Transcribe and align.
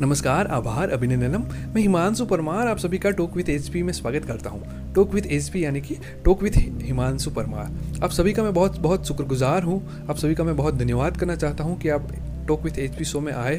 नमस्कार, 0.00 0.46
आभार, 0.46 0.90
अभिनंदनम। 0.90 1.42
मैं 1.74 1.80
हिमांशु 1.82 2.24
परमार, 2.26 2.68
आप 2.68 2.78
सभी 2.78 2.98
का 2.98 3.10
टोक 3.10 3.36
विथ 3.36 3.48
एच 3.48 3.70
में 3.74 3.92
स्वागत 3.92 4.24
करता 4.24 4.50
हूँ। 4.50 4.92
टोक 4.94 5.14
विथ 5.14 5.22
एच 5.26 5.56
यानी 5.56 5.80
कि 5.80 5.96
टोक 6.24 6.42
विथ 6.42 6.58
हिमांशु 6.82 7.30
परमार। 7.30 8.02
आप 8.04 8.10
सभी 8.10 8.32
का 8.32 8.42
मैं 8.42 8.54
बहुत 8.54 8.78
बहुत 8.78 9.06
शुक्रगुजार 9.06 9.62
हूँ। 9.62 10.06
आप 10.10 10.16
सभी 10.16 10.34
का 10.34 10.44
मैं 10.44 10.56
बहुत 10.56 10.74
धन्यवाद 10.74 11.16
करना 11.16 11.36
चाहता 11.36 11.64
हूँ 11.64 11.78
कि 11.78 11.88
आप 11.88 12.12
टोक 12.48 12.62
विथ 12.62 12.78
एच 12.78 13.02
शो 13.02 13.20
में 13.20 13.32
आए 13.32 13.58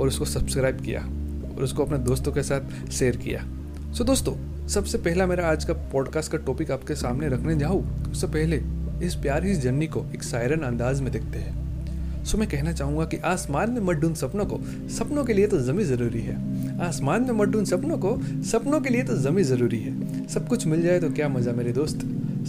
और 0.00 0.08
उसको 0.08 0.24
सब्सक्राइब 0.24 0.80
किया 0.80 1.00
और 1.56 1.64
उसको 1.64 1.84
अपने 1.84 1.98
दोस्तों 1.98 2.32
के 2.32 2.42
साथ 2.42 2.90
शेयर 2.90 3.16
किया। 3.16 3.44
सो 3.92 4.04
दोस्तों, 4.04 4.66
सबसे 4.68 4.98
पहला 4.98 5.26
मेरा 5.26 5.48
आज 5.48 5.64
का 5.64 5.72
पॉडकास्ट 5.92 6.32
का 6.32 6.38
टॉपिक 6.38 6.70
आपके 6.70 6.94
सामने 6.94 7.28
रखने 7.28 7.56
जाऊँ, 7.56 7.84
उससे 8.10 8.26
पहले 8.26 8.62
इस 9.06 9.14
प्यारी 9.14 9.54
जर्नी 9.54 9.86
को 9.86 10.06
एक 10.14 10.22
सायरन 10.22 10.60
अंदाज 10.60 11.00
में 11.00 11.12
देखते 11.12 11.38
हैं। 11.38 11.65
सो 12.26 12.38
मैं 12.38 12.48
कहना 12.48 12.72
चाहूँगा 12.72 13.04
कि 13.04 13.16
आसमान 13.24 13.70
में 13.70 13.80
मत 13.80 13.96
ढूंढ 13.96 14.14
सपनों 14.16 14.46
को। 14.46 14.58
सपनों 14.88 15.24
के 15.24 15.32
लिए 15.32 15.46
तो 15.46 15.60
जमी 15.60 15.84
ज़रूरी 15.84 16.20
है। 16.20 16.36
आसमान 16.80 17.22
में 17.22 17.32
मत 17.32 17.48
ढूंढ 17.48 17.66
सपनों 17.66 17.98
को, 17.98 18.16
सपनों 18.42 18.80
के 18.80 18.90
लिए 18.90 19.02
तो 19.02 19.16
जमी 19.16 19.42
ज़रूरी 19.42 19.78
है। 19.78 20.26
सब 20.28 20.48
कुछ 20.48 20.66
मिल 20.66 20.82
जाए 20.82 21.00
तो 21.00 21.10
क्या 21.10 21.28
मज़ा 21.28 21.52
मेरे 21.52 21.72
दोस्त? 21.72 21.98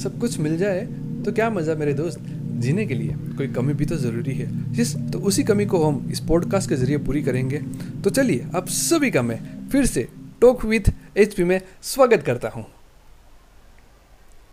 सब 0.03 0.19
कुछ 0.19 0.37
मिल 0.39 0.57
जाए 0.57 0.85
तो 1.25 1.31
क्या 1.31 1.49
मज़ा 1.49 1.75
मेरे 1.75 1.93
दोस्त? 1.93 2.19
जीने 2.57 2.85
के 2.85 2.93
लिए 2.93 3.15
कोई 3.37 3.47
कमी 3.47 3.73
भी 3.73 3.85
तो 3.85 3.95
ज़रूरी 3.95 4.33
है। 4.33 4.73
जिस 4.73 4.95
तो 5.11 5.19
उसी 5.19 5.43
कमी 5.43 5.65
को 5.65 5.83
हम 5.83 6.07
इस 6.11 6.19
पॉडकास्ट 6.19 6.69
के 6.69 6.75
ज़रिए 6.75 6.97
पूरी 6.97 7.21
करेंगे। 7.23 7.57
तो 8.03 8.09
चलिए, 8.09 8.45
आप 8.55 8.67
सभी 8.67 9.11
का 9.11 9.21
मैं 9.21 9.39
फिर 9.69 9.85
से 9.85 10.07
टॉक 10.41 10.65
विथ 10.65 10.91
एच 11.17 11.39
में 11.39 11.59
स्वागत 11.83 12.23
करता 12.23 12.49
हूँ। 12.49 12.65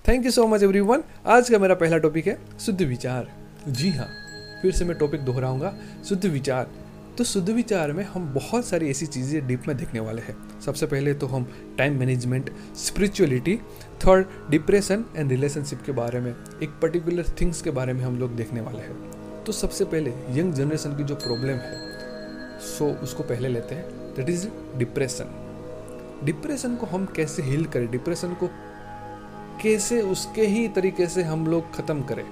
Thank 0.08 0.24
you 0.24 0.30
so 0.30 0.46
much 0.46 0.62
everyone 0.62 1.02
आज 1.26 1.50
का 1.50 1.58
मेरा 1.58 1.74
पहला 1.74 1.98
टॉपिक 1.98 2.26
है 2.26 2.38
शुद्ध 2.60 2.80
विचार। 2.82 3.28
जी 3.68 3.90
हाँ। 3.90 4.08
फिर 4.64 4.72
से 4.72 4.84
मैं 4.84 4.96
टॉपिक 4.98 5.20
दोहराऊँगा, 5.20 5.72
शुद्ध 6.08 6.24
विचार। 6.24 6.68
तो 7.18 7.24
शुद्ध 7.24 7.50
विचार 7.50 7.92
में 7.92 8.02
हम 8.04 8.32
बहुत 8.34 8.64
सारी 8.66 8.88
ऐसी 8.90 9.06
चीज़ें 9.06 9.46
डीप 9.46 9.66
में 9.68 9.76
देखने 9.76 10.00
वाले 10.00 10.22
हैं। 10.22 10.60
सबसे 10.60 10.86
पहले 10.86 11.12
तो 11.14 11.26
हम 11.26 11.46
time 11.78 11.98
management 11.98 12.50
spirituality 12.76 13.56
third 14.04 14.26
depression 14.50 15.04
and 15.16 15.30
relationship 15.30 15.82
के 15.86 15.92
बारे 15.92 16.20
में, 16.20 16.30
एक 16.62 16.70
पर्टिकुलर 16.82 17.26
थिंग्स 17.40 17.60
के 17.62 17.70
बारे 17.70 17.92
में 17.92 18.02
हम 18.04 18.18
लोग 18.18 18.36
देखने 18.36 18.60
वाले 18.60 18.78
हैं। 18.78 19.44
तो 19.44 19.52
सबसे 19.52 19.84
पहले 19.84 20.10
यंग 20.30 20.52
जनरेशन 20.52 20.96
की 20.96 21.04
जो 21.04 21.14
प्रॉब्लम 21.16 21.58
है 21.58 22.58
सो 22.68 22.86
उसको 23.02 23.22
पहले 23.22 23.48
लेते 23.48 23.74
हैं 23.74 24.14
दैट 24.16 24.30
इज़ 24.30 24.46
डिप्रेशन 24.76 25.34
डिप्रेशन 26.24 26.76
को 26.76 26.86
हम 26.86 27.04
कैसे 27.06 27.42
हील 27.42 27.64
करें? 27.66 27.90
डिप्रेशन 27.90 28.34
को 28.34 28.48
कैसे 29.62 30.00
उसके 30.02 30.46
ही 30.46 30.66
तरीके 30.70 31.06
से 31.06 31.22
हम 31.22 31.46
लोग 31.46 31.72
ख़त्म 31.76 32.02
करें? 32.02 32.24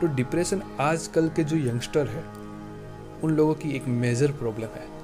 तो 0.00 0.06
डिप्रेशन 0.06 0.62
आजकल 0.80 1.28
के 1.36 1.44
जो 1.44 1.56
यंगस्टर 1.58 2.06
है, 2.06 2.24
उन 3.24 3.36
लोगों 3.36 3.54
की 3.54 3.70
एक 3.76 3.86
मेजर 3.88 4.32
प्रॉब्लम 4.32 4.76
है। 4.76 4.94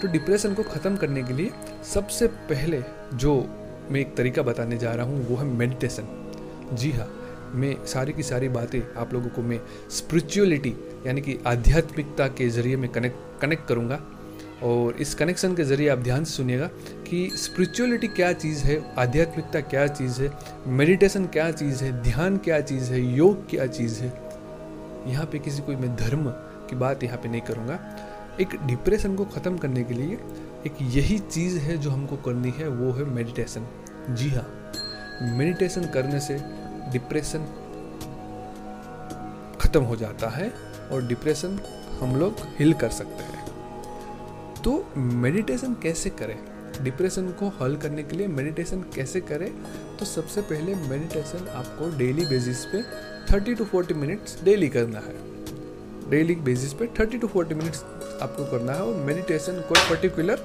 तो 0.00 0.08
डिप्रेशन 0.08 0.54
को 0.54 0.62
ख़त्म 0.64 0.96
करने 0.96 1.22
के 1.22 1.34
लिए 1.34 1.50
सबसे 1.84 2.26
पहले 2.50 2.82
जो 3.14 3.34
मैं 3.90 4.00
एक 4.00 4.14
तरीका 4.16 4.42
बताने 4.42 4.78
जा 4.78 4.94
रहा 4.94 5.06
हूँ, 5.06 5.26
वो 5.28 5.36
है 5.36 5.44
मेडिटेशन 5.46 6.06
जी 6.72 6.90
हाँ 6.90 7.08
मैं 7.54 7.74
सारी 7.86 8.12
की 8.12 8.22
सारी 8.22 8.48
बातें 8.48 8.80
आप 8.96 9.12
लोगों 9.14 9.28
को 9.28 9.42
मैं 9.42 9.60
स्पिरिचुअलिटी 9.90 10.74
यानी 11.06 11.20
कि 11.20 11.38
आध्यात्मिकता 11.46 12.26
के 12.28 12.48
ज़रिए 12.48 12.76
मैं 12.76 12.90
कनेक्ट 12.90 13.40
कनेक्ट 13.42 13.66
करूँगा। 13.68 14.00
और 14.62 14.96
इस 15.00 15.14
कनेक्शन 15.14 15.54
के 15.54 15.64
ज़रिए 15.64 15.88
आप 15.88 15.98
ध्यान 15.98 16.24
से 16.24 16.32
सुनिएगा 16.32 16.66
कि 17.06 17.28
स्पिरिचुअलिटी 17.36 18.08
क्या 18.08 18.32
चीज़ 18.32 18.64
है, 18.64 18.80
आध्यात्मिकता 18.98 19.60
क्या 19.62 19.86
चीज़ 19.88 20.20
है 20.22 20.30
मेडिटेशन 20.68 21.26
क्या 21.26 21.50
चीज़ 21.52 21.84
है, 21.84 21.92
ध्यान 22.02 22.36
क्या 22.36 22.60
चीज़ 22.60 22.92
है, 22.92 23.00
योग 23.16 23.48
क्या 23.50 23.66
चीज़ 23.68 24.00
है। 24.02 24.21
यहाँ 25.06 25.26
पे 25.26 25.38
किसी 25.38 25.62
कोई 25.62 25.76
मैं 25.76 25.94
धर्म 25.96 26.28
की 26.70 26.76
बात 26.76 27.02
यहाँ 27.04 27.18
पे 27.18 27.28
नहीं 27.28 27.40
करूँगा। 27.40 27.78
एक 28.40 28.56
डिप्रेशन 28.66 29.14
को 29.16 29.24
ख़त्म 29.24 29.58
करने 29.58 29.82
के 29.84 29.94
लिए 29.94 30.18
एक 30.66 30.76
यही 30.82 31.18
चीज़ 31.18 31.58
है 31.58 31.76
जो 31.78 31.90
हमको 31.90 32.16
करनी 32.16 32.50
है, 32.50 32.68
वो 32.68 32.92
है 32.92 33.04
मेडिटेशन 33.04 33.66
जी 34.10 34.28
हाँ 34.28 34.46
मेडिटेशन 35.38 35.86
करने 35.86 36.20
से 36.20 36.38
डिप्रेशन 36.92 37.44
ख़त्म 39.60 39.82
हो 39.82 39.96
जाता 39.96 40.28
है 40.28 40.52
और 40.92 41.06
डिप्रेशन 41.06 41.58
हम 42.00 42.16
लोग 42.16 42.46
हिल 42.58 42.72
कर 42.74 42.90
सकते 42.90 43.24
हैं। 43.24 43.44
तो 44.62 44.72
मेडिटेशन 44.96 45.74
कैसे 45.82 46.10
करें? 46.12 46.36
डिप्रेशन 46.84 47.28
को 47.40 47.48
हल 47.60 47.76
करने 47.76 48.02
के 48.02 48.16
लिए 48.16 48.26
मेडिटेशन 48.28 48.80
कैसे 48.94 49.20
करें 49.20 49.50
तो 49.98 50.04
सबसे 50.04 50.40
पहले 50.42 50.74
मेडिटेशन 50.74 51.48
आपको 51.54 51.96
डेली 51.98 52.24
बेसिस 52.26 52.64
पे 52.64 52.82
30 53.28 53.58
टू 53.58 53.64
40 53.74 53.92
मिनट्स 53.92 54.42
डेली 54.44 54.68
करना 54.68 54.98
है। 54.98 55.14
डेली 56.10 56.34
बेसिस 56.44 56.72
पे 56.72 56.86
30 56.98 57.20
टू 57.20 57.28
40 57.28 57.52
मिनट्स 57.52 57.84
आपको 58.22 58.44
करना 58.50 58.72
है 58.72 58.82
और 58.82 58.96
मेडिटेशन 59.04 59.60
कोई 59.68 59.88
पर्टिकुलर 59.90 60.44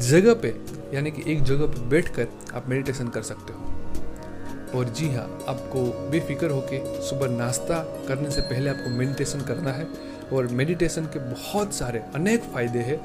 जगह 0.00 0.34
पे, 0.34 0.48
यानी 0.94 1.10
कि 1.10 1.22
एक 1.32 1.42
जगह 1.42 1.66
पे 1.66 1.88
बैठ 1.88 2.08
कर 2.16 2.28
आप 2.54 2.68
मेडिटेशन 2.68 3.08
कर 3.08 3.22
सकते 3.22 3.52
हो। 3.52 4.78
और 4.78 4.88
जी 4.88 5.08
हाँ 5.10 5.24
आपको 5.48 5.82
बेफिक्र 6.10 6.50
होके 6.50 6.78
सुबह 7.02 7.28
नाश्ता 7.28 7.78
करने 8.08 8.30
से 8.30 8.40
पहले 8.40 8.70
आपको 8.70 8.90
मेडिटेशन 8.90 9.40
करना 9.40 9.72
है। 9.72 9.86
और 10.32 10.46
मेडिटेशन 10.52 11.04
के 11.06 11.18
बहुत 11.30 11.74
सारे 11.74 12.02
अनेक 12.14 12.42
फ़ायदे 12.54 12.78
हैं, 12.78 13.00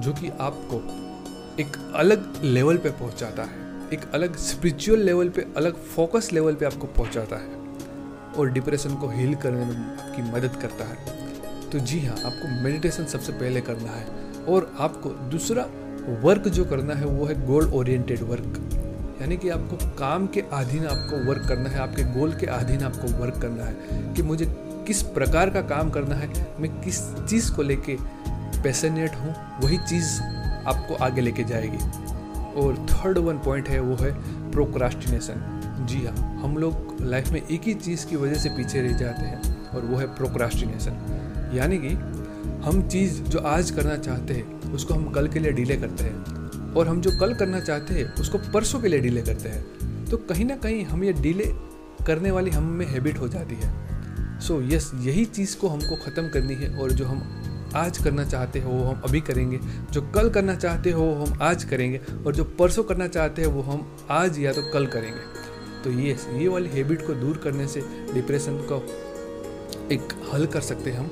जो 0.00 0.12
कि 0.12 0.28
आपको 0.40 0.80
एक 1.60 1.76
अलग 1.96 2.42
लेवल 2.44 2.76
पे 2.76 2.90
पहुंचाता 2.90 3.42
है। 3.42 3.66
एक 3.92 4.00
अलग 4.14 4.36
स्पिरिचुअल 4.36 5.00
लेवल 5.00 5.28
पे, 5.28 5.46
अलग 5.56 5.76
फोकस 5.86 6.28
लेवल 6.32 6.54
पे 6.54 6.66
आपको 6.66 6.86
पहुंचाता 6.86 7.36
है 7.36 8.34
और 8.36 8.50
डिप्रेशन 8.50 8.94
को 8.94 9.08
हील 9.08 9.34
करने 9.34 9.64
में 9.64 9.76
आपकी 9.76 10.22
मदद 10.22 10.56
करता 10.62 10.84
है। 10.84 11.70
तो 11.70 11.78
जी 11.80 12.00
हाँ 12.00 12.16
आपको 12.16 12.62
मेडिटेशन 12.62 13.06
सबसे 13.06 13.32
पहले 13.32 13.60
करना 13.60 13.92
है 13.92 14.06
और 14.48 14.72
आपको 14.78 15.10
दूसरा 15.30 15.66
वर्क 16.22 16.48
जो 16.48 16.64
करना 16.64 16.94
है, 16.94 17.04
वो 17.04 17.26
है 17.26 17.46
गोल 17.46 17.72
ओरिएंटेड 17.72 18.22
वर्क 18.22 19.18
यानी 19.20 19.36
कि 19.36 19.48
आपको 19.48 19.76
काम 19.98 20.26
के 20.26 20.40
अधीन 20.52 20.86
आपको 20.86 21.24
वर्क 21.24 21.48
करना 21.48 21.70
है, 21.70 21.78
आपके 21.78 22.02
गोल 22.14 22.32
के 22.32 22.46
अधीन 22.46 22.82
आपको 22.82 23.12
वर्क 23.18 23.40
करना 23.42 23.64
है 23.64 24.14
कि 24.14 24.22
मुझे 24.22 24.46
किस 24.86 25.02
प्रकार 25.14 25.50
का 25.50 25.60
काम 25.68 25.90
करना 25.90 26.14
है, 26.14 26.28
मैं 26.60 26.70
किस 26.80 27.00
चीज़ 27.20 27.52
को 27.52 27.62
लेके 27.62 27.96
पैशनेट 28.62 29.14
हूँ, 29.14 29.34
वही 29.62 29.78
चीज़ 29.78 30.18
आपको 30.68 30.94
आगे 30.94 31.20
लेके 31.20 31.44
जाएगी। 31.44 31.78
और 32.60 32.86
थर्ड 32.90 33.18
वन 33.18 33.38
पॉइंट 33.38 33.68
है 33.68 33.80
वो 33.80 33.96
है 33.96 34.12
प्रोक्रास्टिनेशन 34.50 35.86
जी 35.88 36.04
हाँ 36.06 36.38
हम 36.42 36.56
लोग 36.58 36.96
लाइफ 37.00 37.30
में 37.30 37.40
एक 37.42 37.62
ही 37.62 37.74
चीज़ 37.74 38.06
की 38.06 38.16
वजह 38.16 38.34
से 38.34 38.48
पीछे 38.48 38.80
रह 38.80 38.96
जाते 38.96 39.22
हैं 39.22 39.68
और 39.70 39.84
वो 39.84 39.96
है 39.96 40.06
प्रोक्रास्टिनेशन 40.06 41.52
यानी 41.54 41.78
कि 41.78 41.88
हम 42.64 42.82
चीज़ 42.88 43.22
जो 43.22 43.38
आज 43.38 43.70
करना 43.70 43.96
चाहते 43.96 44.34
हैं 44.34 44.72
उसको 44.72 44.94
हम 44.94 45.10
कल 45.10 45.28
के 45.28 45.38
लिए 45.38 45.52
डिले 45.52 45.76
करते 45.76 46.04
हैं। 46.04 46.72
और 46.74 46.88
हम 46.88 47.00
जो 47.00 47.10
कल 47.20 47.34
करना 47.34 47.60
चाहते 47.60 47.94
हैं 47.94 48.14
उसको 48.14 48.38
परसों 48.38 48.80
के 48.80 48.88
लिए 48.88 49.00
डिले 49.00 49.22
करते 49.22 49.48
हैं। 49.48 50.04
तो 50.04 50.16
कहीं 50.16 50.44
ना 50.44 50.56
कहीं 50.56 50.84
हम 50.84 51.04
ये 51.04 51.12
डिले 51.12 51.44
करने 52.06 52.30
वाली 52.30 52.50
हम 52.50 52.64
में 52.72 52.86
हैबिट 52.86 53.18
हो 53.18 53.28
जाती 53.28 53.54
है। 53.54 54.40
सो 54.40 54.62
so, 54.62 54.72
यस 54.72 54.90
yes, 54.94 55.06
यही 55.06 55.24
चीज़ 55.24 55.56
को 55.56 55.68
हमको 55.68 55.96
ख़त्म 55.96 56.28
करनी 56.28 56.54
है 56.54 56.78
और 56.78 56.92
जो 56.92 57.06
हम 57.06 57.37
आज 57.76 57.98
करना 57.98 58.24
चाहते 58.24 58.60
हो, 58.60 58.70
वो 58.70 58.84
हम 58.84 59.00
अभी 59.00 59.20
करेंगे। 59.20 59.60
जो 59.90 60.02
कल 60.02 60.30
करना 60.30 60.54
चाहते 60.54 60.90
हो, 60.90 61.02
वो 61.02 61.24
हम 61.24 61.38
आज 61.42 61.64
करेंगे। 61.64 62.00
और 62.26 62.34
जो 62.34 62.44
परसों 62.44 62.84
करना 62.84 63.08
चाहते 63.08 63.42
हैं, 63.42 63.48
वो 63.48 63.62
हम 63.62 63.96
आज 64.10 64.38
या 64.38 64.52
तो 64.52 64.62
कल 64.72 64.86
करेंगे। 64.86 65.20
तो 65.84 65.90
ये 65.90 66.16
ये 66.32 66.48
वाली 66.48 66.68
हैबिट 66.68 67.06
को 67.06 67.12
दूर 67.12 67.36
करने 67.36 67.68
से 67.68 67.80
डिप्रेशन 68.14 68.56
को 68.56 68.86
एक 69.92 70.30
हल 70.34 70.46
कर 70.46 70.60
सकते 70.60 70.90
हैं 70.90 70.98
हम। 70.98 71.10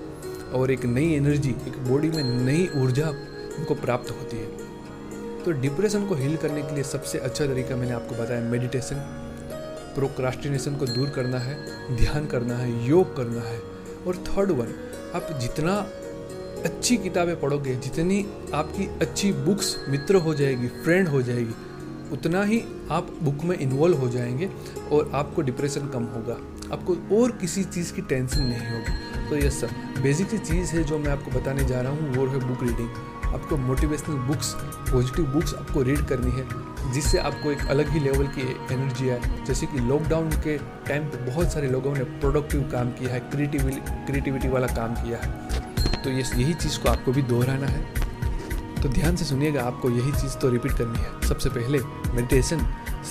और 0.54 0.70
एक 0.70 0.84
नई 0.84 1.12
एनर्जी 1.12 1.50
एक 1.50 1.78
बॉडी 1.78 2.08
में 2.08 2.24
नई 2.24 2.70
ऊर्जा 2.76 3.08
उनको 3.58 3.74
प्राप्त 3.74 4.10
होती 4.10 4.36
है। 4.36 4.46
तो 5.44 5.52
डिप्रेशन 5.52 6.06
को 6.06 6.14
हील 6.14 6.36
करने 6.36 6.62
के 6.62 6.74
लिए 6.74 6.84
सबसे 6.84 7.18
अच्छा 7.18 7.46
तरीका 7.46 7.76
मैंने 7.76 7.92
आपको 7.92 8.14
बताया 8.14 8.40
मेडिटेशन 8.40 8.96
प्रोक्रास्टिनेशन 9.94 10.76
को 10.76 10.86
दूर 10.86 11.08
करना 11.08 11.38
है, 11.38 11.56
ध्यान 11.96 12.26
करना 12.26 12.56
है, 12.56 12.88
योग 12.88 13.16
करना 13.16 13.40
है। 13.40 13.58
और 14.06 14.16
थर्ड 14.16 14.50
वन 14.50 14.74
आप 15.14 15.38
जितना 15.40 15.90
अच्छी 16.66 16.96
किताबें 16.96 17.38
पढ़ोगे, 17.40 17.74
जितनी 17.76 18.24
आपकी 18.54 18.86
अच्छी 19.00 19.32
बुक्स 19.32 19.76
मित्र 19.88 20.16
हो 20.16 20.34
जाएगी 20.34 20.68
फ्रेंड 20.84 21.08
हो 21.08 21.22
जाएगी, 21.22 21.54
उतना 22.12 22.42
ही 22.42 22.62
आप 22.90 23.10
बुक 23.22 23.44
में 23.44 23.56
इन्वॉल्व 23.58 23.98
हो 23.98 24.08
जाएँगे 24.08 24.50
और 24.92 25.10
आपको 25.14 25.42
डिप्रेशन 25.42 25.88
कम 25.88 26.04
होगा। 26.06 26.38
आपको 26.72 26.94
और 27.16 27.32
किसी 27.32 27.64
चीज़ 27.64 27.92
की 27.92 28.02
टेंशन 28.02 28.42
नहीं 28.42 28.70
होगी। 28.70 29.28
तो 29.30 29.36
यस 29.36 29.60
सर 29.60 29.70
बेसिक 30.02 30.28
सी 30.28 30.38
चीज़ 30.38 30.72
है 30.72 30.84
जो 30.84 30.98
मैं 30.98 31.10
आपको 31.10 31.30
बताने 31.30 31.64
जा 31.64 31.80
रहा 31.80 31.92
हूँ, 31.92 32.14
वो 32.14 32.26
है 32.26 32.38
बुक 32.48 32.62
रीडिंग 32.62 32.88
आपको 33.26 33.56
मोटिवेशनल 33.56 34.16
बुक्स 34.26 34.54
पॉजिटिव 34.90 35.24
बुक्स 35.24 35.54
आपको 35.54 35.82
रीड 35.82 36.04
करनी 36.08 36.30
है, 36.30 36.44
जिससे 36.92 37.18
आपको 37.18 37.50
एक 37.50 37.66
अलग 37.68 37.88
ही 37.88 38.00
लेवल 38.00 38.26
की 38.28 38.42
एनर्जी 38.74 39.08
आए 39.08 39.44
जैसे 39.46 39.66
कि 39.66 39.78
लॉकडाउन 39.78 40.30
के 40.44 40.56
टाइम 40.88 41.04
पर 41.04 41.30
बहुत 41.30 41.52
सारे 41.52 41.68
लोगों 41.68 41.94
ने 41.94 42.04
प्रोडक्टिव 42.20 42.62
काम 42.72 42.90
किया 42.90 43.12
है 43.12 43.20
क्रिएटिविटी 43.30 43.80
क्रिएटिविटी 44.06 44.48
वाला 44.48 44.66
काम 44.66 44.94
किया 44.94 45.18
है। 45.18 45.64
तो 46.06 46.10
ये 46.10 46.22
यही 46.36 46.52
चीज़ 46.54 46.78
को 46.80 46.88
आपको 46.88 47.12
भी 47.12 47.22
दोहराना 47.22 47.66
है। 47.66 47.80
तो 48.82 48.88
ध्यान 48.88 49.16
से 49.16 49.24
सुनिएगा, 49.24 49.62
आपको 49.62 49.88
यही 49.90 50.12
चीज़ 50.12 50.36
तो 50.38 50.50
रिपीट 50.50 50.72
करनी 50.72 50.98
है। 50.98 51.28
सबसे 51.28 51.50
पहले 51.50 51.78
meditation 52.14 52.60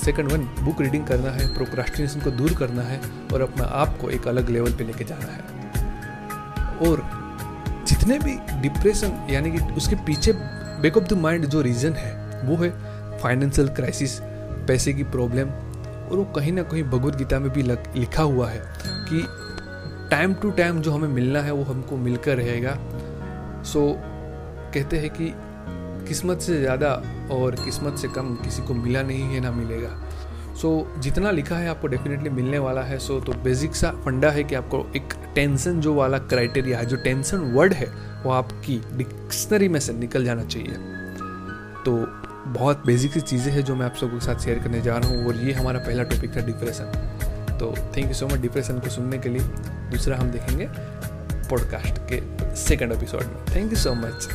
second 0.03 0.31
one 0.31 0.43
book 0.61 0.81
reading 0.81 1.05
करना 1.07 1.31
है 1.31 1.47
प्रोक्रास्टिनेशन 1.55 2.19
को 2.19 2.31
दूर 2.31 2.53
करना 2.53 2.81
है 2.81 3.01
और 3.33 3.41
अपना 3.41 3.63
आप 3.81 3.97
को 4.01 4.09
एक 4.09 4.27
अलग 4.27 4.49
लेवल 4.49 4.73
पे 4.73 4.83
लेके 4.83 5.03
जाना 5.03 5.31
है। 5.31 5.43
और 6.87 7.03
जितने 7.87 8.19
भी 8.19 8.37
डिप्रेशन 8.61 9.27
यानी 9.29 9.51
कि 9.51 9.73
उसके 9.73 9.95
पीछे 10.05 10.33
बैक 10.33 10.97
ऑफ़ 10.97 11.03
द 11.03 11.17
माइंड 11.19 11.45
जो 11.45 11.61
रीज़न 11.61 11.93
है, 11.93 12.13
वो 12.45 12.63
है 12.63 12.69
फाइनेंशियल 13.19 13.67
क्राइसिस 13.69 14.19
पैसे 14.67 14.93
की 14.93 15.03
प्रॉब्लम 15.03 15.49
और 15.49 16.17
वो 16.17 16.23
कहीं 16.35 16.51
ना 16.51 16.63
कहीं 16.63 16.83
भगवत 16.83 17.15
गीता 17.15 17.39
में 17.39 17.49
भी 17.49 17.63
लिखा 17.99 18.23
हुआ 18.23 18.49
है 18.49 18.61
कि 19.09 19.27
टाइम 20.11 20.33
टू 20.33 20.51
टाइम 20.51 20.79
जो 20.81 20.91
हमें 20.91 21.07
मिलना 21.07 21.41
है 21.41 21.51
वो 21.51 21.63
हमको 21.63 21.97
मिलकर 21.97 22.37
रहेगा। 22.37 22.77
सो 23.63 23.81
कहते 24.73 24.97
हैं 24.97 25.09
कि 25.09 25.31
किस्मत 26.07 26.39
से 26.39 26.59
ज़्यादा 26.59 26.89
और 27.31 27.55
किस्मत 27.55 27.97
से 27.97 28.07
कम 28.07 28.35
किसी 28.35 28.61
को 28.61 28.73
मिला 28.73 29.01
नहीं 29.01 29.23
है 29.23 29.39
ना 29.39 29.51
मिलेगा। 29.51 29.89
सो 30.55 30.69
so, 30.69 31.01
जितना 31.01 31.31
लिखा 31.31 31.55
है 31.55 31.69
आपको 31.69 31.87
डेफिनेटली 31.87 32.29
मिलने 32.29 32.59
वाला 32.59 32.81
है। 32.81 32.99
सो 32.99 33.19
so, 33.19 33.25
तो 33.25 33.33
बेसिक 33.43 33.75
सा 33.75 33.91
फंडा 34.05 34.29
है 34.29 34.43
कि 34.43 34.55
आपको 34.55 34.85
एक 34.95 35.13
टेंशन 35.35 35.79
जो 35.81 35.93
वाला 35.93 36.17
क्राइटेरिया 36.17 36.77
है 36.79 36.85
जो 36.85 36.97
टेंशन 36.97 37.37
वर्ड 37.53 37.73
है 37.73 37.87
वो 38.23 38.31
आपकी 38.31 38.81
डिक्शनरी 38.93 39.67
में 39.67 39.79
से 39.79 39.93
निकल 39.93 40.25
जाना 40.25 40.43
चाहिए। 40.43 40.77
तो 41.85 41.95
बहुत 42.53 42.85
बेसिक 42.85 43.11
सी 43.11 43.21
चीज़ें 43.21 43.51
हैं 43.53 43.63
जो 43.63 43.75
मैं 43.75 43.85
आप 43.85 43.95
सबके 43.95 44.19
साथ 44.19 44.39
शेयर 44.39 44.59
करने 44.59 44.81
जा 44.81 44.97
रहा 44.97 45.09
हूँ 45.09 45.27
और 45.27 45.35
ये 45.37 45.53
हमारा 45.53 45.79
पहला 45.79 46.03
टॉपिक 46.03 46.35
था 46.35 46.45
डिप्रेशन 46.45 46.91
तो 47.59 47.73
thank 47.97 48.07
you 48.07 48.13
so 48.13 48.27
much 48.27 48.39
depression 48.39 48.79
को 48.79 48.89
सुनने 48.89 49.17
के 49.17 49.29
लिए। 49.29 49.41
दूसरा 49.91 50.17
हम 50.17 50.31
देखेंगे 50.31 50.67
पॉडकास्ट 51.49 51.99
के 52.11 52.21
सेकंड 52.55 52.91
एपिसोड 52.91 53.23
में। 53.23 53.45
Thank 53.55 53.71
you 53.71 53.77
so 53.77 53.93
much 53.93 54.27